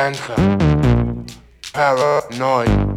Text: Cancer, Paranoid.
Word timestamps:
Cancer, 0.00 0.34
Paranoid. 1.74 2.89